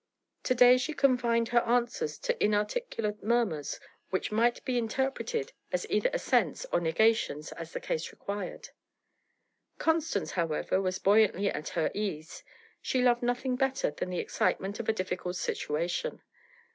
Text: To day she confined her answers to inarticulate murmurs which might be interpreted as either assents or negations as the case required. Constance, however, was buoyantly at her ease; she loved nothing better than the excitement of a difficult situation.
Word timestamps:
To 0.45 0.55
day 0.55 0.79
she 0.79 0.95
confined 0.95 1.49
her 1.49 1.59
answers 1.59 2.17
to 2.21 2.43
inarticulate 2.43 3.21
murmurs 3.21 3.79
which 4.09 4.31
might 4.31 4.65
be 4.65 4.79
interpreted 4.79 5.51
as 5.71 5.85
either 5.91 6.09
assents 6.11 6.65
or 6.71 6.79
negations 6.79 7.51
as 7.51 7.71
the 7.73 7.79
case 7.79 8.09
required. 8.11 8.69
Constance, 9.77 10.31
however, 10.31 10.81
was 10.81 10.97
buoyantly 10.97 11.51
at 11.51 11.69
her 11.77 11.91
ease; 11.93 12.43
she 12.81 13.03
loved 13.03 13.21
nothing 13.21 13.55
better 13.55 13.91
than 13.91 14.09
the 14.09 14.17
excitement 14.17 14.79
of 14.79 14.89
a 14.89 14.93
difficult 14.93 15.35
situation. 15.35 16.23